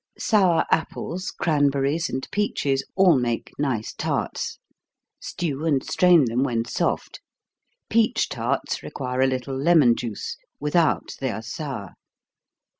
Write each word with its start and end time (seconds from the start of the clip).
_Sour 0.19 0.65
apples, 0.71 1.29
cranberries, 1.29 2.09
and 2.09 2.27
peaches, 2.31 2.83
all 2.95 3.19
make 3.19 3.51
nice 3.59 3.93
tarts. 3.93 4.57
Stew, 5.19 5.63
and 5.63 5.83
strain 5.83 6.25
them 6.25 6.41
when 6.41 6.65
soft. 6.65 7.19
Peach 7.87 8.27
tarts 8.27 8.81
require 8.81 9.21
a 9.21 9.27
little 9.27 9.55
lemon 9.55 9.95
juice, 9.95 10.37
without 10.59 11.13
they 11.19 11.29
are 11.29 11.43
sour. 11.43 11.93